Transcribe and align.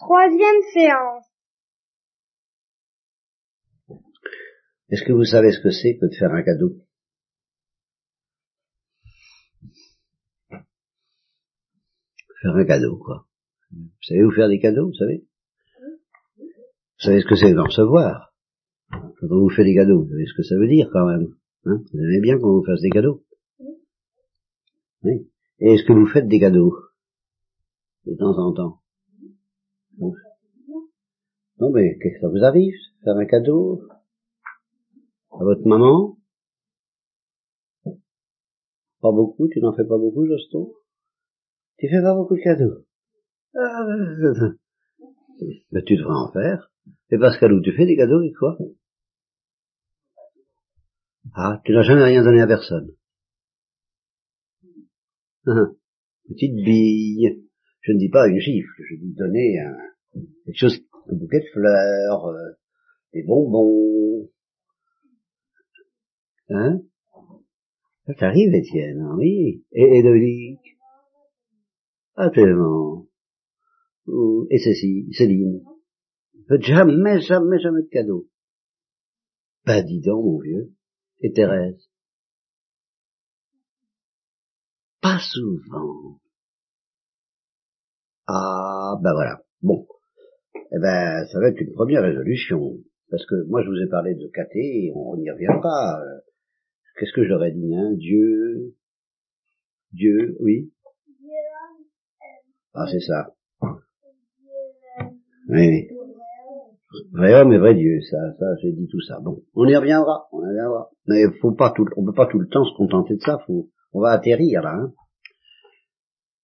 Troisième 0.00 0.62
séance. 0.72 1.26
Est-ce 4.88 5.04
que 5.04 5.12
vous 5.12 5.26
savez 5.26 5.52
ce 5.52 5.60
que 5.60 5.70
c'est 5.70 5.98
que 5.98 6.06
de 6.06 6.16
faire 6.18 6.32
un 6.32 6.42
cadeau? 6.42 6.70
Faire 12.40 12.56
un 12.56 12.64
cadeau, 12.64 12.96
quoi. 12.96 13.26
Vous 13.70 13.90
savez 14.00 14.22
vous 14.22 14.32
faire 14.32 14.48
des 14.48 14.58
cadeaux, 14.58 14.86
vous 14.86 14.94
savez? 14.94 15.26
Vous 16.38 17.04
savez 17.04 17.20
ce 17.20 17.26
que 17.26 17.36
c'est 17.36 17.52
d'en 17.52 17.64
recevoir? 17.64 18.32
Quand 18.90 19.28
on 19.30 19.40
vous 19.40 19.50
fait 19.50 19.64
des 19.64 19.74
cadeaux, 19.74 20.02
vous 20.02 20.08
savez 20.08 20.24
ce 20.24 20.34
que 20.34 20.42
ça 20.42 20.56
veut 20.56 20.66
dire 20.66 20.88
quand 20.90 21.06
même 21.06 21.36
hein? 21.66 21.82
Vous 21.92 21.98
aimez 21.98 22.20
bien 22.22 22.38
qu'on 22.38 22.58
vous 22.58 22.64
fasse 22.64 22.80
des 22.80 22.88
cadeaux? 22.88 23.22
Oui. 25.02 25.30
Et 25.58 25.74
est-ce 25.74 25.84
que 25.84 25.92
vous 25.92 26.06
faites 26.06 26.26
des 26.26 26.40
cadeaux? 26.40 26.74
De 28.06 28.16
temps 28.16 28.38
en 28.38 28.54
temps 28.54 28.80
Non 30.00 31.70
mais 31.72 31.98
qu'est-ce 31.98 32.14
que 32.14 32.20
ça 32.20 32.28
vous 32.28 32.42
arrive 32.44 32.74
Faire 33.04 33.16
un 33.16 33.26
cadeau 33.26 33.82
à 35.32 35.44
votre 35.44 35.66
maman? 35.66 36.16
Pas 39.00 39.12
beaucoup, 39.12 39.48
tu 39.48 39.60
n'en 39.60 39.74
fais 39.74 39.84
pas 39.84 39.98
beaucoup, 39.98 40.26
Juston 40.26 40.72
Tu 41.78 41.88
fais 41.88 42.02
pas 42.02 42.14
beaucoup 42.14 42.36
de 42.36 42.42
cadeaux? 42.42 42.84
Mais 45.72 45.82
tu 45.84 45.96
devrais 45.96 46.14
en 46.14 46.32
faire. 46.32 46.70
Et 47.10 47.18
Pascal, 47.18 47.60
tu 47.62 47.72
fais 47.72 47.86
des 47.86 47.96
cadeaux 47.96 48.22
et 48.22 48.32
quoi? 48.32 48.56
Ah, 51.34 51.60
tu 51.64 51.72
n'as 51.72 51.82
jamais 51.82 52.04
rien 52.04 52.22
donné 52.22 52.40
à 52.40 52.46
personne. 52.46 52.94
Ah, 55.46 55.70
petite 56.28 56.54
bille. 56.54 57.49
Je 57.82 57.92
ne 57.92 57.98
dis 57.98 58.10
pas 58.10 58.28
une 58.28 58.38
gifle, 58.38 58.82
je 58.90 58.96
dis 58.96 59.14
donner 59.14 59.58
un, 59.60 59.76
quelque 60.44 60.58
chose, 60.58 60.80
un 61.08 61.16
bouquet 61.16 61.40
de 61.40 61.46
fleurs, 61.52 62.26
euh, 62.26 62.50
des 63.12 63.22
bonbons, 63.22 64.28
Hein? 66.50 66.82
Ça 68.06 68.14
t'arrive, 68.14 68.52
Étienne, 68.54 69.00
hein, 69.00 69.14
oui. 69.16 69.64
Et, 69.70 70.02
Dominique? 70.02 70.76
Ah, 72.16 72.30
tellement. 72.30 73.06
Et 74.50 74.58
Cécile, 74.58 75.14
Céline? 75.14 75.62
Jamais, 76.60 77.20
jamais, 77.20 77.60
jamais 77.60 77.82
de 77.82 77.88
cadeau. 77.88 78.28
Bah, 79.64 79.82
dis 79.82 80.00
donc, 80.00 80.24
mon 80.24 80.40
vieux. 80.40 80.72
Et 81.20 81.32
Thérèse? 81.32 81.88
Pas 85.00 85.20
souvent. 85.20 86.18
Ah, 88.32 88.94
ben 89.02 89.12
voilà. 89.12 89.40
Bon. 89.60 89.86
Eh 90.54 90.78
ben, 90.78 91.26
ça 91.32 91.40
va 91.40 91.48
être 91.48 91.60
une 91.60 91.72
première 91.72 92.02
résolution. 92.02 92.76
Parce 93.10 93.26
que 93.26 93.44
moi, 93.48 93.60
je 93.62 93.68
vous 93.68 93.82
ai 93.84 93.88
parlé 93.88 94.14
de 94.14 94.30
et 94.54 94.92
on 94.94 95.16
n'y 95.16 95.30
reviendra. 95.30 96.00
Qu'est-ce 96.96 97.12
que 97.12 97.26
j'aurais 97.26 97.50
dit, 97.50 97.74
hein? 97.74 97.92
Dieu, 97.94 98.76
Dieu, 99.92 100.36
oui? 100.38 100.72
Ah, 102.72 102.86
c'est 102.88 103.00
ça. 103.00 103.34
Oui. 105.48 105.88
Vrai 107.12 107.34
homme 107.34 107.52
et 107.52 107.58
vrai 107.58 107.74
Dieu, 107.74 108.00
ça, 108.08 108.16
ça, 108.38 108.46
j'ai 108.62 108.72
dit 108.72 108.86
tout 108.88 109.00
ça. 109.00 109.18
Bon, 109.20 109.42
on 109.54 109.66
y 109.66 109.76
reviendra, 109.76 110.28
on 110.32 110.42
y 110.42 110.48
reviendra. 110.48 110.90
Mais 111.06 111.24
faut 111.40 111.52
pas 111.52 111.70
tout, 111.70 111.86
on 111.96 112.04
peut 112.04 112.12
pas 112.12 112.26
tout 112.26 112.38
le 112.38 112.48
temps 112.48 112.64
se 112.64 112.76
contenter 112.76 113.16
de 113.16 113.20
ça. 113.20 113.38
Faut, 113.46 113.70
on 113.92 114.00
va 114.00 114.10
atterrir 114.10 114.62
là. 114.62 114.74
Hein. 114.74 114.92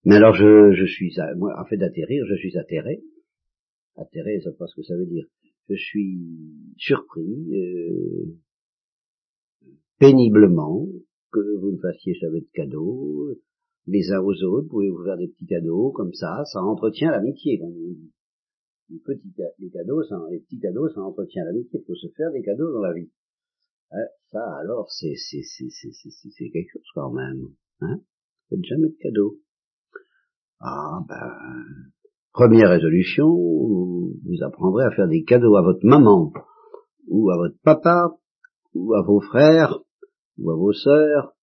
Mais 0.06 0.14
alors, 0.14 0.34
je, 0.34 0.70
je 0.72 0.84
suis, 0.86 1.12
moi, 1.36 1.52
en 1.60 1.64
fait 1.64 1.76
d'atterrir, 1.76 2.24
je 2.26 2.36
suis 2.36 2.56
atterré. 2.56 3.02
Atterré, 3.96 4.40
ça 4.40 4.52
pas 4.52 4.68
ce 4.68 4.76
que 4.76 4.82
ça 4.84 4.96
veut 4.96 5.04
dire. 5.04 5.26
Je 5.68 5.74
suis 5.74 6.20
surpris, 6.76 7.26
euh, 7.52 8.38
péniblement, 9.98 10.86
que 11.32 11.58
vous 11.58 11.72
ne 11.72 11.78
fassiez 11.78 12.14
jamais 12.14 12.40
de 12.40 12.48
cadeaux, 12.54 13.34
les 13.88 14.12
uns 14.12 14.20
aux 14.20 14.44
autres, 14.44 14.62
vous 14.66 14.68
pouvez 14.68 14.90
vous 14.90 15.04
faire 15.04 15.16
des 15.16 15.26
petits 15.26 15.46
cadeaux, 15.46 15.90
comme 15.90 16.12
ça, 16.12 16.44
ça 16.52 16.62
entretient 16.62 17.10
l'amitié. 17.10 17.60
Les 18.88 19.00
petits 19.00 19.34
cadeaux, 19.72 20.04
ça, 20.04 20.24
les 20.30 20.38
petits 20.38 20.60
cadeaux, 20.60 20.88
ça 20.88 21.00
entretient 21.00 21.44
l'amitié, 21.44 21.80
il 21.80 21.84
faut 21.84 21.96
se 21.96 22.06
faire 22.16 22.30
des 22.30 22.42
cadeaux 22.42 22.72
dans 22.72 22.82
la 22.82 22.92
vie. 22.92 23.10
Hein, 23.90 24.06
ça, 24.30 24.56
alors, 24.60 24.88
c'est, 24.92 25.16
c'est, 25.16 25.42
quelque 26.52 26.70
chose 26.72 26.90
quand 26.94 27.10
même. 27.10 27.48
Hein? 27.80 28.00
Faites 28.48 28.64
jamais 28.64 28.88
de 28.88 28.96
cadeaux. 29.00 29.40
Ah, 30.60 31.00
ben, 31.08 31.32
première 32.32 32.70
résolution, 32.70 33.28
vous 33.28 34.42
apprendrez 34.42 34.84
à 34.84 34.90
faire 34.90 35.08
des 35.08 35.24
cadeaux 35.24 35.56
à 35.56 35.62
votre 35.62 35.84
maman, 35.84 36.32
ou 37.08 37.30
à 37.30 37.36
votre 37.36 37.56
papa, 37.62 38.16
ou 38.74 38.94
à 38.94 39.02
vos 39.02 39.20
frères, 39.20 39.78
ou 40.38 40.50
à 40.50 40.56
vos 40.56 40.72
sœurs, 40.72 41.34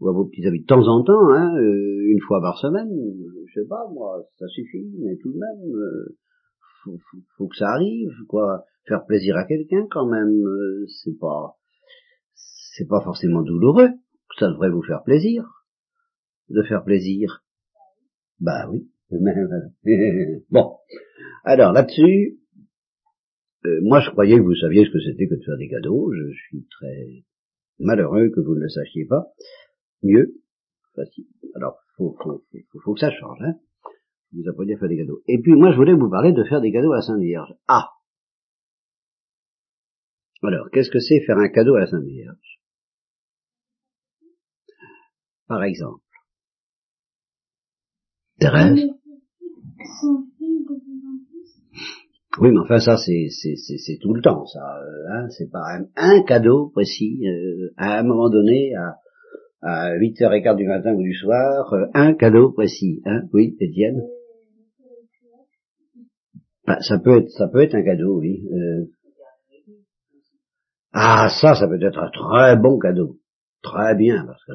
ou 0.00 0.08
à 0.08 0.12
vos 0.12 0.26
petits 0.26 0.46
amis 0.46 0.62
de 0.62 0.66
temps 0.66 0.86
en 0.88 1.04
temps, 1.04 1.30
hein, 1.30 1.56
euh, 1.56 2.10
une 2.10 2.20
fois 2.26 2.40
par 2.40 2.58
semaine, 2.58 2.88
je 3.46 3.60
sais 3.60 3.68
pas, 3.68 3.86
moi, 3.92 4.22
ça 4.38 4.46
suffit, 4.48 4.90
mais 4.98 5.16
tout 5.18 5.32
de 5.32 5.38
même, 5.38 5.74
euh, 5.76 6.16
faut, 7.36 7.48
que 7.48 7.56
ça 7.56 7.68
arrive, 7.70 8.12
quoi. 8.28 8.64
Faire 8.86 9.04
plaisir 9.04 9.36
à 9.36 9.44
quelqu'un, 9.44 9.86
quand 9.90 10.06
même, 10.06 10.42
euh, 10.42 10.86
c'est 11.02 11.18
pas, 11.18 11.56
c'est 12.34 12.88
pas 12.88 13.02
forcément 13.02 13.42
douloureux. 13.42 13.90
Ça 14.38 14.48
devrait 14.48 14.70
vous 14.70 14.82
faire 14.82 15.02
plaisir, 15.02 15.44
de 16.48 16.62
faire 16.62 16.82
plaisir. 16.84 17.44
Bah 18.40 18.68
oui. 18.70 18.90
bon. 20.50 20.76
Alors 21.44 21.72
là-dessus, 21.72 22.38
moi 23.82 24.00
je 24.00 24.10
croyais 24.10 24.36
que 24.36 24.42
vous 24.42 24.54
saviez 24.54 24.84
ce 24.84 24.90
que 24.90 25.00
c'était 25.00 25.28
que 25.28 25.34
de 25.34 25.44
faire 25.44 25.58
des 25.58 25.68
cadeaux. 25.68 26.12
Je 26.12 26.32
suis 26.32 26.66
très 26.70 27.24
malheureux 27.78 28.30
que 28.30 28.40
vous 28.40 28.54
ne 28.54 28.60
le 28.60 28.68
sachiez 28.68 29.06
pas. 29.06 29.26
Mieux, 30.02 30.34
facile. 30.94 31.26
Alors, 31.54 31.78
faut, 31.96 32.16
faut, 32.22 32.44
faut, 32.82 32.94
que 32.94 33.00
ça 33.00 33.10
change, 33.10 33.38
hein. 33.42 33.54
Vous 34.32 34.48
appreniez 34.48 34.74
à 34.74 34.78
faire 34.78 34.88
des 34.88 34.96
cadeaux. 34.96 35.22
Et 35.26 35.40
puis, 35.40 35.52
moi, 35.52 35.72
je 35.72 35.76
voulais 35.76 35.94
vous 35.94 36.08
parler 36.08 36.32
de 36.32 36.44
faire 36.44 36.60
des 36.60 36.72
cadeaux 36.72 36.92
à 36.92 37.02
Sainte 37.02 37.20
Vierge. 37.20 37.52
Ah! 37.66 37.88
Alors, 40.42 40.70
qu'est-ce 40.70 40.90
que 40.90 41.00
c'est 41.00 41.20
faire 41.20 41.38
un 41.38 41.48
cadeau 41.48 41.74
à 41.74 41.80
la 41.80 41.86
Sainte 41.86 42.04
Vierge? 42.04 42.60
Par 45.48 45.64
exemple. 45.64 46.04
Thérèse? 48.40 48.90
Oui, 52.40 52.50
mais 52.52 52.60
enfin 52.60 52.78
ça 52.78 52.96
c'est 52.96 53.28
c'est 53.28 53.98
tout 54.00 54.14
le 54.14 54.22
temps 54.22 54.46
ça. 54.46 54.60
Euh, 54.80 55.12
hein, 55.12 55.28
c'est 55.30 55.50
pas 55.50 55.60
un, 55.96 56.22
cadeau 56.22 56.70
précis 56.70 57.20
euh, 57.26 57.72
à 57.76 57.98
un 57.98 58.02
moment 58.02 58.30
donné 58.30 58.74
à 58.74 58.96
à 59.62 59.94
8h15 59.96 60.56
du 60.56 60.66
matin 60.66 60.94
ou 60.94 61.02
du 61.02 61.12
soir, 61.12 61.74
euh, 61.74 61.86
un 61.92 62.14
cadeau 62.14 62.50
précis. 62.52 63.02
Hein, 63.04 63.24
oui, 63.34 63.56
Étienne? 63.60 64.02
Bah, 66.66 66.78
ça 66.80 66.98
peut 66.98 67.18
être 67.18 67.28
ça 67.30 67.48
peut 67.48 67.60
être 67.60 67.74
un 67.74 67.82
cadeau, 67.82 68.20
oui. 68.20 68.42
Ah 70.92 71.28
ça, 71.28 71.54
ça 71.54 71.68
peut 71.68 71.82
être 71.82 71.98
un 71.98 72.10
très 72.10 72.56
bon 72.56 72.78
cadeau, 72.78 73.18
très 73.62 73.94
bien 73.96 74.24
parce 74.24 74.44
que. 74.46 74.52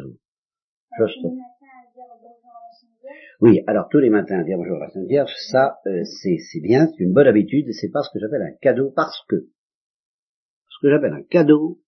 Oui, 3.42 3.62
alors 3.68 3.90
tous 3.90 3.98
les 3.98 4.10
matins 4.10 4.44
dire 4.44 4.58
bonjour 4.58 4.78
à 4.78 4.86
la 4.86 4.90
Sainte 4.90 5.08
Vierge, 5.08 5.34
ça 5.52 5.80
euh, 5.88 6.04
c'est 6.06 6.62
bien, 6.62 6.88
c'est 6.88 7.04
une 7.04 7.12
bonne 7.12 7.28
habitude, 7.28 7.68
c'est 7.74 7.92
pas 7.92 8.02
ce 8.02 8.10
que 8.14 8.20
j'appelle 8.20 8.42
un 8.42 8.56
cadeau 8.62 8.92
parce 8.96 9.26
que 9.28 9.36
ce 10.70 10.78
que 10.82 10.90
j'appelle 10.90 11.12
un 11.12 11.24
cadeau, 11.24 11.82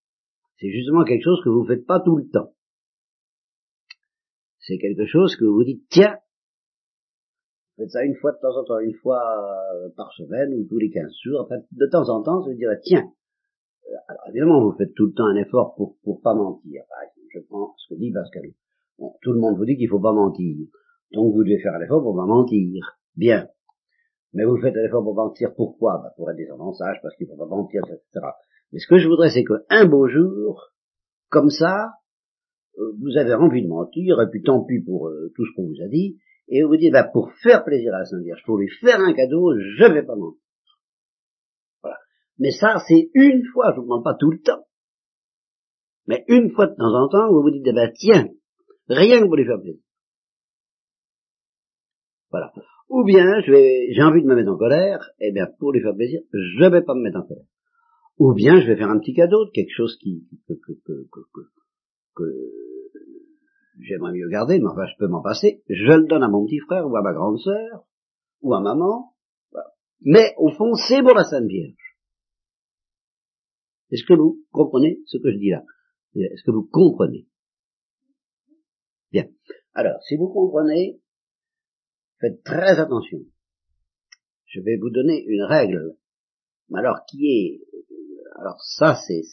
c'est 0.59 0.69
justement 0.69 1.05
quelque 1.05 1.23
chose 1.23 1.39
que 1.45 1.49
vous 1.49 1.63
ne 1.63 1.67
faites 1.67 1.85
pas 1.85 2.01
tout 2.01 2.17
le 2.17 2.27
temps. 2.27 2.53
C'est 4.59 4.77
quelque 4.77 5.05
chose 5.05 5.37
que 5.37 5.45
vous 5.45 5.55
vous 5.55 5.63
dites 5.63 5.85
tiens, 5.89 6.17
vous 7.77 7.83
faites 7.83 7.91
ça 7.91 8.03
une 8.03 8.15
fois 8.15 8.33
de 8.33 8.39
temps 8.39 8.57
en 8.57 8.65
temps, 8.65 8.79
une 8.79 8.95
fois 8.95 9.21
euh, 9.21 9.89
par 9.95 10.11
semaine 10.13 10.53
ou 10.53 10.67
tous 10.67 10.79
les 10.79 10.89
quinze 10.89 11.15
jours, 11.23 11.45
enfin 11.45 11.61
de 11.71 11.85
temps 11.85 12.09
en 12.09 12.23
temps, 12.23 12.41
vous 12.41 12.53
dire 12.55 12.71
tiens. 12.83 13.05
Euh, 13.87 13.95
alors 14.09 14.23
évidemment, 14.27 14.61
vous 14.65 14.75
faites 14.77 14.93
tout 14.95 15.05
le 15.05 15.13
temps 15.13 15.27
un 15.27 15.37
effort 15.37 15.75
pour 15.75 15.95
pour 16.03 16.19
pas 16.21 16.33
mentir. 16.33 16.83
Par 16.89 17.03
exemple, 17.03 17.27
je 17.33 17.39
prends 17.47 17.73
ce 17.77 17.93
que 17.93 17.99
dit 17.99 18.11
Pascal. 18.11 18.43
tout 19.21 19.31
le 19.31 19.39
monde 19.39 19.55
vous 19.57 19.65
dit 19.65 19.77
qu'il 19.77 19.87
faut 19.87 20.01
pas 20.01 20.11
mentir. 20.11 20.57
Donc 21.11 21.33
vous 21.33 21.43
devez 21.43 21.59
faire 21.59 21.73
un 21.73 21.81
effort 21.81 22.01
pour 22.01 22.15
pas 22.15 22.25
mentir. 22.25 22.97
Bien. 23.15 23.47
Mais 24.33 24.45
vous 24.45 24.59
faites 24.61 24.75
un 24.75 24.85
effort 24.85 25.03
pour 25.03 25.15
mentir, 25.15 25.53
pourquoi? 25.55 25.99
Bah, 26.03 26.13
Pour 26.15 26.29
être 26.29 26.37
des 26.37 26.47
sages, 26.77 26.99
parce 27.01 27.15
qu'il 27.15 27.27
ne 27.27 27.31
faut 27.31 27.37
pas 27.37 27.55
mentir, 27.55 27.81
etc. 27.85 28.25
Mais 28.71 28.79
ce 28.79 28.87
que 28.87 28.97
je 28.97 29.07
voudrais, 29.07 29.29
c'est 29.29 29.45
qu'un 29.45 29.85
beau 29.85 30.07
jour, 30.07 30.71
comme 31.29 31.49
ça, 31.49 31.93
euh, 32.77 32.93
vous 33.01 33.17
avez 33.17 33.33
envie 33.33 33.63
de 33.63 33.67
mentir, 33.67 34.21
et 34.21 34.29
puis 34.29 34.43
tant 34.43 34.63
pis 34.63 34.81
pour 34.81 35.07
euh, 35.07 35.31
tout 35.35 35.45
ce 35.45 35.55
qu'on 35.55 35.67
vous 35.67 35.81
a 35.83 35.87
dit, 35.87 36.19
et 36.49 36.63
vous 36.63 36.77
dites, 36.77 36.93
bah, 36.93 37.03
pour 37.11 37.31
faire 37.43 37.63
plaisir 37.63 37.93
à 37.93 37.99
la 37.99 38.05
Sainte 38.05 38.23
pour 38.45 38.57
lui 38.57 38.69
faire 38.79 38.99
un 38.99 39.13
cadeau, 39.13 39.53
je 39.57 39.83
ne 39.83 39.93
vais 39.93 40.03
pas 40.03 40.15
mentir. 40.15 40.41
Voilà. 41.81 41.97
Mais 42.37 42.51
ça, 42.51 42.75
c'est 42.87 43.09
une 43.13 43.43
fois, 43.53 43.71
je 43.71 43.77
ne 43.77 43.81
vous 43.81 43.83
demande 43.83 44.03
pas 44.03 44.15
tout 44.15 44.31
le 44.31 44.41
temps. 44.41 44.65
Mais 46.05 46.23
une 46.27 46.51
fois 46.51 46.67
de 46.67 46.75
temps 46.75 46.93
en 46.93 47.09
temps, 47.09 47.31
vous 47.31 47.41
vous 47.41 47.51
dites, 47.51 47.65
bah, 47.73 47.89
tiens, 47.93 48.29
rien 48.87 49.21
que 49.21 49.25
pour 49.25 49.35
lui 49.35 49.45
faire 49.45 49.59
plaisir. 49.59 49.81
Voilà. 52.31 52.51
Ou 52.89 53.03
bien, 53.03 53.41
je 53.41 53.51
vais, 53.51 53.93
j'ai 53.93 54.03
envie 54.03 54.21
de 54.21 54.27
me 54.27 54.35
mettre 54.35 54.51
en 54.51 54.57
colère, 54.57 55.09
eh 55.19 55.31
bien, 55.31 55.47
pour 55.59 55.71
lui 55.71 55.81
faire 55.81 55.95
plaisir, 55.95 56.21
je 56.31 56.69
vais 56.69 56.81
pas 56.81 56.93
me 56.93 57.01
mettre 57.01 57.19
en 57.19 57.27
colère. 57.27 57.45
Ou 58.19 58.33
bien, 58.33 58.59
je 58.59 58.67
vais 58.67 58.77
faire 58.77 58.89
un 58.89 58.99
petit 58.99 59.13
cadeau 59.13 59.45
de 59.45 59.51
quelque 59.51 59.73
chose 59.75 59.97
qui, 60.01 60.27
que, 60.47 60.53
que, 60.53 60.73
que, 60.85 61.41
que 62.15 62.23
j'aimerais 63.79 64.13
mieux 64.13 64.29
garder, 64.29 64.59
mais 64.59 64.67
enfin, 64.67 64.87
je 64.87 64.97
peux 64.97 65.07
m'en 65.07 65.21
passer. 65.21 65.61
Je 65.69 65.93
le 65.93 66.07
donne 66.07 66.23
à 66.23 66.27
mon 66.27 66.45
petit 66.45 66.59
frère 66.59 66.87
ou 66.87 66.95
à 66.95 67.01
ma 67.01 67.13
grande 67.13 67.39
sœur, 67.39 67.85
ou 68.41 68.53
à 68.53 68.61
maman. 68.61 69.13
Mais, 70.01 70.33
au 70.37 70.49
fond, 70.49 70.73
c'est 70.73 71.01
pour 71.01 71.13
la 71.13 71.23
Sainte 71.23 71.47
Vierge. 71.47 71.97
Est-ce 73.91 74.05
que 74.05 74.13
vous 74.13 74.43
comprenez 74.51 74.99
ce 75.05 75.17
que 75.17 75.31
je 75.31 75.37
dis 75.37 75.49
là? 75.49 75.63
Est-ce 76.15 76.43
que 76.43 76.51
vous 76.51 76.67
comprenez? 76.71 77.27
Bien. 79.11 79.27
Alors, 79.73 80.01
si 80.03 80.17
vous 80.17 80.27
comprenez, 80.27 80.99
faites 82.19 82.43
très 82.43 82.79
attention. 82.79 83.19
Je 84.45 84.61
vais 84.61 84.77
vous 84.77 84.89
donner 84.89 85.23
une 85.27 85.43
règle. 85.43 85.95
Alors, 86.73 86.99
qui 87.09 87.27
est... 87.27 87.61
Alors, 88.39 88.61
ça, 88.61 88.95
c'est 89.07 89.23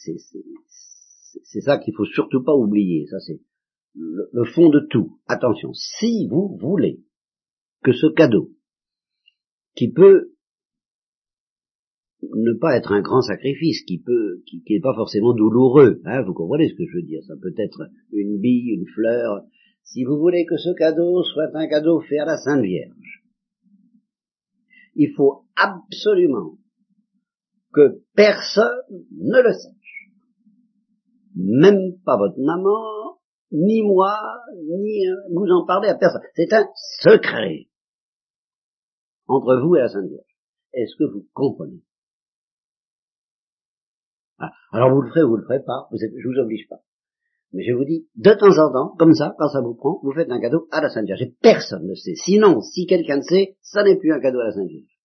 c'est 1.43 1.61
ça 1.61 1.77
qu'il 1.77 1.93
faut 1.95 2.05
surtout 2.05 2.43
pas 2.43 2.55
oublier. 2.55 3.05
Ça, 3.07 3.19
c'est 3.19 3.39
le, 3.93 4.29
le 4.31 4.45
fond 4.45 4.69
de 4.69 4.79
tout. 4.89 5.19
Attention, 5.27 5.73
si 5.73 6.27
vous 6.27 6.57
voulez 6.59 7.03
que 7.83 7.93
ce 7.93 8.07
cadeau, 8.07 8.51
qui 9.75 9.91
peut 9.91 10.31
ne 12.23 12.53
pas 12.53 12.75
être 12.75 12.91
un 12.91 13.01
grand 13.01 13.21
sacrifice, 13.21 13.83
qui 13.83 13.99
peut, 13.99 14.41
qui 14.47 14.63
n'est 14.69 14.79
pas 14.79 14.95
forcément 14.95 15.33
douloureux, 15.33 16.01
hein, 16.05 16.23
vous 16.23 16.33
comprenez 16.33 16.69
ce 16.69 16.75
que 16.75 16.85
je 16.85 16.97
veux 16.97 17.03
dire, 17.03 17.21
ça 17.27 17.35
peut 17.39 17.53
être 17.57 17.83
une 18.11 18.39
bille, 18.39 18.73
une 18.73 18.87
fleur, 18.87 19.45
si 19.85 20.03
vous 20.03 20.17
voulez 20.17 20.45
que 20.45 20.57
ce 20.57 20.73
cadeau 20.77 21.23
soit 21.23 21.55
un 21.55 21.67
cadeau 21.67 22.01
fait 22.01 22.19
à 22.19 22.25
la 22.25 22.37
Sainte 22.37 22.63
Vierge, 22.63 23.23
il 24.95 25.13
faut 25.15 25.45
absolument 25.55 26.57
que 27.73 28.01
personne 28.15 28.81
ne 29.11 29.41
le 29.41 29.53
sache. 29.53 30.09
Même 31.35 31.99
pas 32.03 32.17
votre 32.17 32.39
maman, 32.39 33.19
ni 33.51 33.83
moi, 33.83 34.17
ni 34.55 35.05
vous 35.31 35.47
en 35.51 35.65
parlez 35.65 35.89
à 35.89 35.95
personne. 35.95 36.21
C'est 36.35 36.51
un 36.53 36.67
secret 37.01 37.67
entre 39.27 39.57
vous 39.57 39.75
et 39.75 39.81
la 39.81 39.89
Sainte 39.89 40.07
Vierge. 40.07 40.35
Est-ce 40.73 40.95
que 40.97 41.03
vous 41.11 41.27
comprenez? 41.33 41.83
Ah, 44.39 44.51
Alors 44.71 44.93
vous 44.93 45.01
le 45.01 45.09
ferez 45.09 45.23
ou 45.23 45.29
vous 45.29 45.37
le 45.37 45.45
ferez 45.45 45.63
pas, 45.63 45.87
je 45.93 46.27
vous 46.27 46.39
oblige 46.39 46.67
pas. 46.67 46.81
Mais 47.55 47.63
je 47.63 47.71
vous 47.71 47.85
dis, 47.85 48.05
de 48.15 48.31
temps 48.33 48.51
en 48.59 48.69
temps, 48.69 48.95
comme 48.97 49.13
ça, 49.13 49.33
quand 49.39 49.47
ça 49.47 49.61
vous 49.61 49.75
prend, 49.75 50.01
vous 50.03 50.11
faites 50.11 50.29
un 50.29 50.41
cadeau 50.41 50.67
à 50.71 50.81
la 50.81 50.89
Sainte 50.89 51.05
Vierge. 51.05 51.21
Et 51.21 51.33
personne 51.41 51.87
ne 51.87 51.95
sait. 51.95 52.15
Sinon, 52.15 52.59
si 52.59 52.85
quelqu'un 52.85 53.15
le 53.15 53.21
sait, 53.21 53.55
ça 53.61 53.81
n'est 53.83 53.95
plus 53.95 54.11
un 54.11 54.19
cadeau 54.19 54.41
à 54.41 54.47
la 54.47 54.51
Sainte 54.51 54.67
Vierge. 54.67 54.99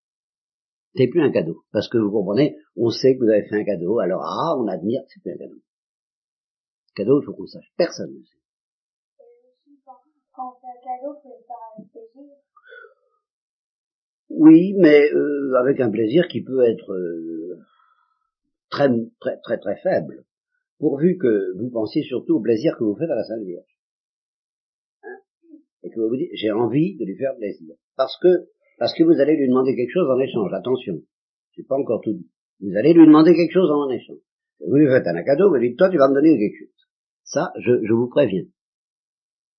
C'est 0.97 1.07
plus 1.07 1.23
un 1.23 1.31
cadeau. 1.31 1.63
Parce 1.71 1.89
que 1.89 1.97
vous 1.97 2.11
comprenez, 2.11 2.57
on 2.75 2.91
sait 2.91 3.15
que 3.15 3.23
vous 3.23 3.31
avez 3.31 3.45
fait 3.45 3.55
un 3.55 3.65
cadeau, 3.65 4.01
alors 4.01 4.23
ah, 4.25 4.57
on 4.59 4.67
admire, 4.67 5.03
c'est 5.07 5.23
plus 5.23 5.31
un 5.31 5.37
cadeau. 5.37 5.61
Cadeau, 6.97 7.23
il 7.23 7.25
faut 7.25 7.35
qu'on 7.35 7.47
sache. 7.47 7.73
Personne 7.77 8.11
ne 8.19 8.25
sait. 8.25 8.39
Quand 10.35 10.51
on 10.51 10.61
fait 10.61 10.67
un 10.67 10.83
cadeau, 10.83 11.21
faut 11.23 11.29
le 11.29 11.47
faire 11.47 11.57
avec 11.79 11.93
plaisir. 11.93 12.35
Oui, 14.29 14.75
mais 14.77 15.09
euh, 15.13 15.55
avec 15.55 15.79
un 15.79 15.91
plaisir 15.93 16.27
qui 16.27 16.43
peut 16.43 16.65
être 16.65 16.93
euh, 16.93 17.61
très, 18.71 18.89
très, 19.21 19.39
très, 19.41 19.59
très 19.59 19.77
faible 19.77 20.25
pourvu 20.81 21.19
que 21.19 21.57
vous 21.59 21.71
pensiez 21.71 22.03
surtout 22.03 22.37
au 22.37 22.41
plaisir 22.41 22.75
que 22.77 22.85
vous 22.85 22.97
faites 22.97 23.11
à 23.11 23.15
la 23.15 23.23
Sainte 23.23 23.45
Vierge. 23.45 23.79
Hein? 25.05 25.19
Et 25.85 25.91
que 25.91 26.01
vous 26.01 26.09
vous 26.09 26.17
dites, 26.17 26.31
j'ai 26.35 26.51
envie 26.51 26.97
de 26.97 27.05
lui 27.05 27.17
faire 27.17 27.37
plaisir. 27.37 27.77
Parce 27.97 28.19
que, 28.21 28.49
parce 28.79 28.95
que 28.95 29.05
vous 29.05 29.21
allez 29.21 29.37
lui 29.37 29.47
demander 29.47 29.77
quelque 29.77 29.93
chose 29.93 30.09
en 30.11 30.19
échange. 30.19 30.51
Attention, 30.55 31.03
j'ai 31.53 31.63
pas 31.63 31.77
encore 31.77 32.01
tout 32.01 32.15
dit. 32.15 32.29
Vous 32.61 32.75
allez 32.77 32.95
lui 32.95 33.07
demander 33.07 33.35
quelque 33.35 33.53
chose 33.53 33.71
en 33.71 33.91
échange. 33.91 34.19
Vous 34.67 34.77
lui 34.77 34.89
faites 34.89 35.07
un 35.07 35.23
cadeau, 35.23 35.51
vous 35.51 35.57
lui 35.57 35.71
dites, 35.71 35.79
toi, 35.79 35.91
tu 35.91 35.99
vas 35.99 36.09
me 36.09 36.15
donner 36.15 36.37
quelque 36.37 36.59
chose. 36.59 36.89
Ça, 37.25 37.53
je, 37.61 37.85
je 37.85 37.93
vous 37.93 38.09
préviens. 38.09 38.45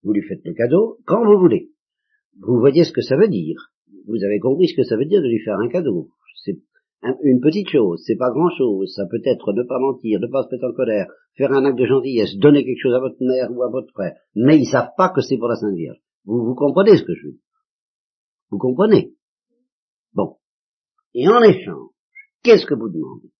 Vous 0.04 0.14
lui 0.14 0.24
faites 0.24 0.44
le 0.44 0.54
cadeau 0.54 0.98
quand 1.06 1.24
vous 1.24 1.40
voulez. 1.40 1.70
Vous 2.40 2.60
voyez 2.60 2.84
ce 2.84 2.92
que 2.92 3.02
ça 3.02 3.16
veut 3.16 3.28
dire. 3.28 3.72
Vous 4.08 4.24
avez 4.24 4.40
compris 4.40 4.68
ce 4.68 4.76
que 4.76 4.84
ça 4.84 4.98
veut 4.98 5.06
dire 5.06 5.22
de 5.22 5.28
lui 5.28 5.40
faire 5.40 5.60
un 5.60 5.70
cadeau. 5.70 6.10
C'est 6.44 6.58
une 7.24 7.42
petite 7.42 7.70
chose, 7.70 8.04
c'est 8.06 8.16
pas 8.16 8.30
grand 8.30 8.50
chose, 8.56 8.94
ça 8.96 9.06
peut 9.10 9.22
être 9.26 9.54
ne 9.54 9.64
pas 9.64 9.80
mentir, 9.80 10.20
ne 10.20 10.28
pas 10.28 10.44
se 10.44 10.54
mettre 10.54 10.68
en 10.68 10.74
colère, 10.74 11.08
faire 11.36 11.52
un 11.52 11.66
acte 11.66 11.80
de 11.80 11.86
gentillesse, 11.86 12.38
donner 12.38 12.64
quelque 12.64 12.82
chose 12.82 12.94
à 12.94 13.00
votre 13.00 13.18
mère 13.22 13.50
ou 13.52 13.64
à 13.64 13.70
votre 13.70 13.92
frère, 13.92 14.16
mais 14.36 14.58
ils 14.58 14.70
savent 14.70 14.92
pas 14.96 15.10
que 15.10 15.22
c'est 15.22 15.38
pour 15.38 15.48
la 15.48 15.56
Sainte 15.56 15.76
Vierge. 15.76 15.98
Vous, 16.26 16.46
vous 16.46 16.56
comprenez 16.56 16.98
ce 16.98 17.04
que 17.04 17.16
je 17.16 17.28
veux 17.28 17.40
Vous 18.52 18.60
comprenez? 18.60 19.16
Bon. 20.14 20.38
Et 21.14 21.28
en 21.28 21.42
échange, 21.42 21.90
qu'est-ce 22.44 22.66
que 22.66 22.76
vous 22.76 22.90
demandez? 22.90 23.32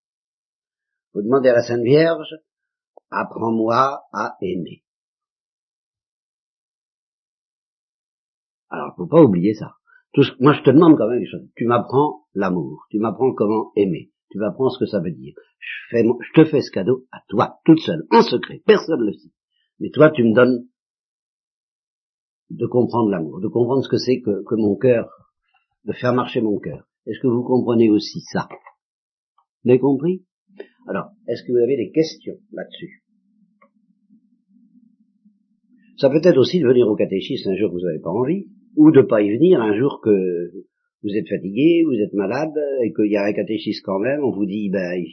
Vous 1.14 1.22
demandez 1.22 1.50
à 1.50 1.54
la 1.54 1.62
Sainte 1.62 1.84
Vierge, 1.84 2.34
apprends-moi 3.12 4.02
à 4.12 4.38
aimer. 4.42 4.84
Alors, 8.70 8.96
faut 8.96 9.08
pas 9.08 9.22
oublier 9.22 9.54
ça 9.54 9.76
moi, 10.40 10.54
je 10.54 10.62
te 10.62 10.72
demande 10.72 10.98
quand 10.98 11.08
même 11.08 11.20
quelque 11.20 11.32
chose. 11.32 11.50
Tu 11.56 11.66
m'apprends 11.66 12.26
l'amour. 12.34 12.86
Tu 12.90 13.00
m'apprends 13.00 13.34
comment 13.34 13.72
aimer. 13.76 14.12
Tu 14.30 14.38
m'apprends 14.38 14.70
ce 14.70 14.80
que 14.80 14.86
ça 14.86 15.00
veut 15.00 15.12
dire. 15.12 15.34
Je, 15.60 15.98
fais, 15.98 16.04
je 16.04 16.42
te 16.42 16.46
fais 16.46 16.62
ce 16.62 16.72
cadeau 16.72 17.06
à 17.12 17.20
toi, 17.30 17.60
toute 17.66 17.80
seule, 17.80 18.06
en 18.12 18.22
secret. 18.22 18.62
Personne 18.66 19.00
ne 19.00 19.06
le 19.06 19.14
sait. 19.14 19.32
Mais 19.80 19.90
toi, 19.90 20.10
tu 20.10 20.24
me 20.24 20.34
donnes 20.34 20.68
de 22.50 22.66
comprendre 22.66 23.10
l'amour, 23.10 23.40
de 23.40 23.48
comprendre 23.48 23.84
ce 23.84 23.90
que 23.90 23.98
c'est 23.98 24.22
que, 24.22 24.44
que 24.44 24.56
mon 24.56 24.76
cœur, 24.76 25.10
de 25.86 25.94
faire 25.94 26.14
marcher 26.14 26.42
mon 26.42 26.60
cœur. 26.60 26.88
Est-ce 27.06 27.20
que 27.20 27.28
vous 27.28 27.44
comprenez 27.44 27.90
aussi 27.90 28.22
ça? 28.22 28.48
Vous 29.64 29.72
avez 29.72 29.80
compris? 29.80 30.26
Alors, 30.88 31.12
est-ce 31.28 31.44
que 31.44 31.52
vous 31.52 31.64
avez 31.64 31.78
des 31.78 31.92
questions 31.92 32.38
là-dessus? 32.52 33.04
Ça 35.98 36.10
peut 36.10 36.22
être 36.24 36.38
aussi 36.38 36.60
de 36.60 36.68
venir 36.68 36.88
au 36.88 36.96
catéchisme 36.96 37.52
un 37.52 37.56
jour 37.56 37.70
que 37.70 37.76
vous 37.76 37.86
n'avez 37.86 38.00
pas 38.00 38.10
envie, 38.10 38.48
ou 38.76 38.92
de 38.92 39.02
pas 39.02 39.22
y 39.22 39.32
venir 39.32 39.62
un 39.62 39.78
jour 39.78 40.02
que 40.04 40.52
vous 41.04 41.16
êtes 41.16 41.28
fatigué, 41.28 41.84
vous 41.86 42.00
êtes 42.00 42.14
malade, 42.14 42.54
et 42.84 42.94
qu'il 42.94 43.12
y 43.12 43.18
a 43.18 43.24
un 43.24 43.34
catéchisme 43.34 43.84
quand 43.86 44.00
même, 44.00 44.24
on 44.24 44.32
vous 44.32 44.46
dit, 44.46 44.70
ben, 44.70 45.04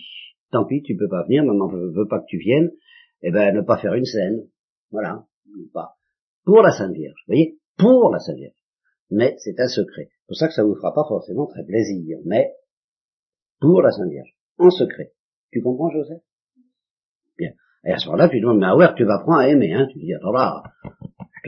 tant 0.50 0.64
pis, 0.64 0.82
tu 0.82 0.96
peux 0.96 1.08
pas 1.08 1.25
venir, 1.25 1.44
maman 1.44 1.69
veut, 1.69 1.90
veut 1.90 2.06
pas 2.08 2.20
que 2.20 2.26
tu 2.28 2.38
viennes, 2.38 2.70
et 3.22 3.28
eh 3.28 3.31
ben, 3.31 3.55
ne 3.55 3.62
pas 3.62 3.78
faire 3.78 3.94
une 3.94 4.05
scène. 4.05 4.46
Voilà. 4.90 5.25
Pas. 5.72 5.96
Pour 6.44 6.62
la 6.62 6.70
Sainte 6.70 6.94
Vierge. 6.94 7.19
Vous 7.26 7.34
voyez? 7.34 7.58
Pour 7.76 8.10
la 8.12 8.19
Sainte 8.19 8.37
Vierge. 8.37 8.55
Mais 9.10 9.34
c'est 9.38 9.58
un 9.58 9.66
secret. 9.66 10.08
C'est 10.10 10.26
pour 10.28 10.37
ça 10.37 10.49
que 10.49 10.55
ça 10.55 10.62
vous 10.62 10.75
fera 10.75 10.94
pas 10.94 11.05
forcément 11.08 11.46
très 11.46 11.64
plaisir. 11.64 12.19
Mais, 12.25 12.52
pour 13.60 13.82
la 13.82 13.90
Sainte 13.90 14.10
Vierge. 14.10 14.34
En 14.58 14.70
secret. 14.70 15.12
Tu 15.50 15.62
comprends, 15.62 15.91
Joseph? 15.91 16.22
Bien. 17.38 17.53
Et 17.84 17.93
à 17.93 17.98
ce 17.98 18.06
moment-là, 18.06 18.29
tu 18.29 18.41
demandes, 18.41 18.58
mais 18.58 18.67
ah 18.67 18.77
ouais, 18.77 18.86
tu 18.96 19.05
vas 19.05 19.17
apprendre 19.17 19.38
à 19.38 19.48
aimer, 19.48 19.72
hein? 19.72 19.88
Tu 19.93 19.98
dis, 19.98 20.12
attends 20.15 20.32
là, 20.32 20.62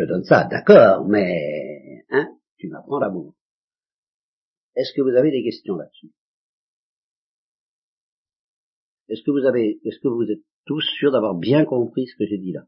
te 0.00 0.09
donne 0.09 0.25
ça, 0.25 0.45
d'accord, 0.45 1.07
mais 1.09 2.04
Hein 2.11 2.37
Tu 2.59 2.69
m'apprends 2.69 2.99
l'amour. 2.99 3.35
Est-ce 4.76 4.92
que 4.95 5.02
vous 5.02 5.16
avez 5.16 5.30
des 5.30 5.42
questions 5.42 5.76
là-dessus? 5.76 6.11
Est-ce 9.09 9.23
que 9.23 9.30
vous 9.30 9.47
avez, 9.47 9.80
est-ce 9.85 9.99
que 9.99 10.09
vous 10.09 10.30
êtes 10.30 10.45
tous 10.66 10.83
sûrs 10.99 11.12
d'avoir 11.12 11.35
bien 11.35 11.64
compris 11.64 12.07
ce 12.07 12.16
que 12.16 12.26
j'ai 12.26 12.38
dit 12.38 12.52
là? 12.52 12.66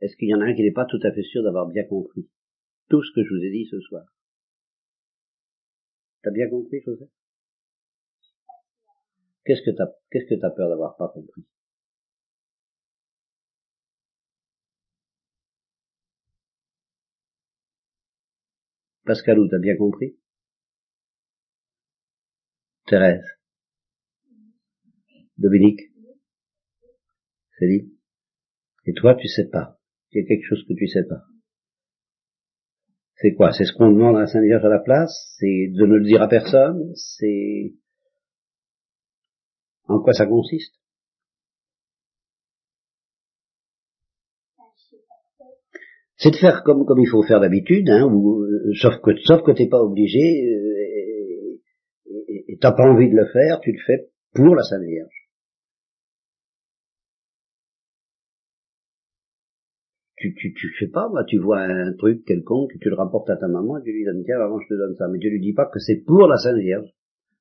Est-ce 0.00 0.16
qu'il 0.16 0.28
y 0.28 0.34
en 0.34 0.40
a 0.40 0.44
un 0.44 0.54
qui 0.54 0.62
n'est 0.62 0.72
pas 0.72 0.86
tout 0.86 1.00
à 1.02 1.12
fait 1.12 1.22
sûr 1.22 1.42
d'avoir 1.42 1.66
bien 1.66 1.84
compris 1.84 2.28
tout 2.88 3.02
ce 3.02 3.12
que 3.14 3.24
je 3.24 3.34
vous 3.34 3.42
ai 3.42 3.50
dit 3.50 3.66
ce 3.70 3.80
soir? 3.80 4.06
T'as 6.22 6.30
bien 6.30 6.48
compris, 6.48 6.80
Joseph 6.80 7.10
Qu'est-ce 9.44 9.62
que 9.62 9.70
t'as, 9.70 9.92
qu'est-ce 10.10 10.34
que 10.34 10.40
t'as 10.40 10.50
peur 10.50 10.68
d'avoir 10.68 10.96
pas 10.96 11.08
compris? 11.08 11.44
Pascalou, 19.08 19.48
t'as 19.48 19.58
bien 19.58 19.74
compris? 19.74 20.18
Thérèse? 22.86 23.24
Dominique? 25.38 25.80
Céline? 27.58 27.90
Et 28.84 28.92
toi, 28.92 29.14
tu 29.14 29.26
sais 29.28 29.48
pas. 29.48 29.78
Il 30.12 30.20
y 30.20 30.24
a 30.24 30.28
quelque 30.28 30.44
chose 30.46 30.62
que 30.68 30.74
tu 30.74 30.86
sais 30.88 31.04
pas. 31.08 31.22
C'est 33.14 33.32
quoi? 33.32 33.52
C'est 33.52 33.64
ce 33.64 33.72
qu'on 33.72 33.90
demande 33.92 34.16
à 34.16 34.20
la 34.20 34.26
Sainte 34.26 34.44
Vierge 34.44 34.66
à 34.66 34.68
la 34.68 34.78
place? 34.78 35.34
C'est 35.38 35.68
de 35.72 35.86
ne 35.86 35.96
le 35.96 36.04
dire 36.04 36.20
à 36.20 36.28
personne? 36.28 36.94
C'est... 36.94 37.76
En 39.84 40.02
quoi 40.02 40.12
ça 40.12 40.26
consiste? 40.26 40.74
C'est 46.18 46.30
de 46.30 46.36
faire 46.36 46.62
comme 46.64 46.84
comme 46.84 47.00
il 47.00 47.08
faut 47.08 47.22
faire 47.22 47.40
d'habitude, 47.40 47.88
hein, 47.88 48.06
euh, 48.06 48.72
sauf 48.74 49.00
que 49.02 49.16
sauf 49.24 49.42
que 49.42 49.52
t'es 49.52 49.68
pas 49.68 49.80
obligé 49.80 50.18
euh, 50.18 51.60
et 52.48 52.58
t'as 52.60 52.72
pas 52.72 52.84
envie 52.84 53.08
de 53.08 53.16
le 53.16 53.26
faire, 53.26 53.60
tu 53.60 53.72
le 53.72 53.78
fais 53.86 54.08
pour 54.34 54.54
la 54.54 54.62
Sainte 54.62 54.82
Vierge. 54.82 55.18
tu, 60.18 60.34
tu, 60.34 60.52
tu 60.52 60.68
fais 60.78 60.88
pas, 60.88 61.08
moi, 61.08 61.24
tu 61.24 61.38
vois 61.38 61.60
un 61.60 61.92
truc 61.94 62.24
quelconque, 62.24 62.72
tu 62.80 62.88
le 62.88 62.96
rapportes 62.96 63.30
à 63.30 63.36
ta 63.36 63.48
maman, 63.48 63.80
tu 63.80 63.92
lui 63.92 64.04
donnes, 64.04 64.22
tiens, 64.24 64.40
avant 64.40 64.58
je 64.60 64.68
te 64.68 64.74
donne 64.74 64.94
ça, 64.96 65.06
mais 65.08 65.18
tu 65.18 65.30
lui 65.30 65.40
dis 65.40 65.52
pas 65.52 65.66
que 65.66 65.78
c'est 65.78 66.02
pour 66.04 66.26
la 66.26 66.36
Sainte 66.36 66.58
Vierge. 66.58 66.88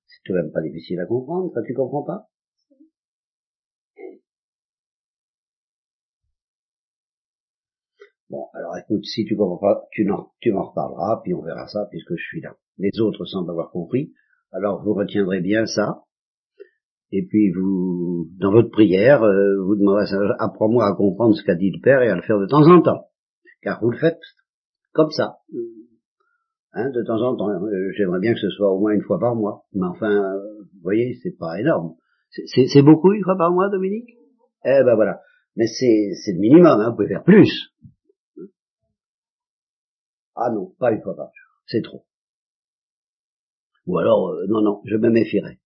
C'est 0.05 0.21
tout 0.25 0.33
de 0.33 0.37
même 0.37 0.51
pas 0.51 0.61
difficile 0.61 0.99
à 0.99 1.05
comprendre, 1.05 1.51
ça 1.53 1.61
tu 1.65 1.73
comprends 1.73 2.03
pas? 2.03 2.27
Bon, 8.29 8.47
alors 8.53 8.77
écoute, 8.77 9.05
si 9.05 9.25
tu 9.25 9.35
comprends 9.35 9.57
pas, 9.57 9.83
tu, 9.91 10.07
tu 10.41 10.51
m'en 10.51 10.69
reparleras, 10.69 11.21
puis 11.23 11.33
on 11.33 11.41
verra 11.41 11.67
ça, 11.67 11.87
puisque 11.89 12.15
je 12.15 12.23
suis 12.23 12.41
là. 12.41 12.55
Les 12.77 12.99
autres 12.99 13.25
semblent 13.25 13.49
avoir 13.49 13.71
compris, 13.71 14.13
alors 14.51 14.83
vous 14.83 14.93
retiendrez 14.93 15.41
bien 15.41 15.65
ça, 15.65 16.03
et 17.11 17.25
puis 17.25 17.51
vous, 17.51 18.27
dans 18.37 18.51
votre 18.51 18.69
prière, 18.69 19.23
euh, 19.23 19.61
vous 19.63 19.75
demandez 19.77 20.05
à 20.13 20.43
apprends-moi 20.43 20.85
à 20.85 20.93
comprendre 20.95 21.35
ce 21.35 21.43
qu'a 21.43 21.55
dit 21.55 21.71
le 21.71 21.81
Père 21.81 22.01
et 22.01 22.09
à 22.09 22.15
le 22.15 22.21
faire 22.21 22.39
de 22.39 22.47
temps 22.47 22.67
en 22.67 22.81
temps. 22.81 23.05
Car 23.61 23.79
vous 23.81 23.91
le 23.91 23.97
faites 23.97 24.19
comme 24.93 25.11
ça. 25.11 25.37
Hein, 26.73 26.89
de 26.89 27.03
temps 27.03 27.21
en 27.21 27.37
temps. 27.37 27.49
Euh, 27.49 27.91
j'aimerais 27.97 28.19
bien 28.19 28.33
que 28.33 28.39
ce 28.39 28.49
soit 28.49 28.71
au 28.71 28.79
moins 28.79 28.91
une 28.91 29.03
fois 29.03 29.19
par 29.19 29.35
mois. 29.35 29.63
Mais 29.73 29.87
enfin, 29.87 30.11
euh, 30.11 30.63
vous 30.63 30.81
voyez, 30.83 31.17
c'est 31.23 31.37
pas 31.37 31.59
énorme. 31.59 31.95
C'est 32.29 32.81
beaucoup 32.81 33.13
une 33.13 33.23
fois 33.23 33.37
par 33.37 33.51
mois, 33.51 33.69
Dominique? 33.69 34.09
Eh 34.65 34.83
ben 34.83 34.95
voilà. 34.95 35.21
Mais 35.55 35.65
c'est 35.65 36.33
le 36.33 36.39
minimum, 36.39 36.67
hein, 36.81 36.89
vous 36.89 36.97
pouvez 36.97 37.07
faire 37.07 37.23
plus. 37.23 37.71
Ah 40.37 40.51
non, 40.51 40.75
pas 40.79 40.91
une 40.91 41.01
fois 41.01 41.15
par 41.15 41.27
jour. 41.27 41.63
C'est 41.65 41.81
trop. 41.81 42.05
Ou 43.87 43.97
alors, 43.97 44.35
non, 44.47 44.61
non, 44.61 44.81
je 44.85 44.95
me 44.95 45.09
méfierais. 45.09 45.59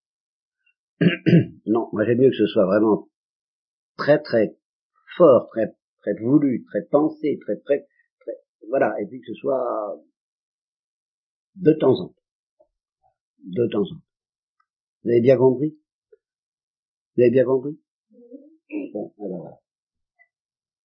non, 1.66 1.88
moi 1.92 2.04
j'aime 2.04 2.18
mieux 2.18 2.30
que 2.30 2.36
ce 2.36 2.46
soit 2.46 2.66
vraiment 2.66 3.08
très 3.96 4.22
très 4.22 4.56
fort, 5.16 5.48
très 5.48 5.74
très 6.00 6.14
voulu, 6.14 6.64
très 6.64 6.82
pensé, 6.84 7.38
très 7.40 7.56
très, 7.56 7.86
très 8.20 8.32
voilà, 8.68 8.94
et 9.00 9.06
puis 9.06 9.20
que 9.20 9.26
ce 9.26 9.34
soit 9.34 10.00
de 11.56 11.72
temps 11.72 12.00
en 12.00 12.08
temps. 12.08 12.14
De 13.44 13.66
temps 13.66 13.82
en 13.82 13.84
temps. 13.84 14.06
Vous 15.04 15.10
avez 15.10 15.20
bien 15.20 15.36
compris? 15.36 15.76
Vous 17.16 17.22
avez 17.22 17.30
bien 17.30 17.44
compris? 17.44 17.78
Bon, 18.92 19.12
alors. 19.18 19.61